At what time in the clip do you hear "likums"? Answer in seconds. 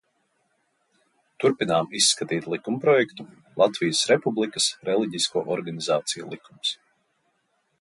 6.33-6.75